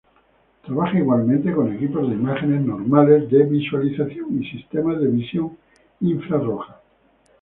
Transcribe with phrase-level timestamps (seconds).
[0.65, 5.59] Trabaja igualmente con equipos de imágenes normales de visualización y sistemas de visión
[5.99, 6.81] infrarroja.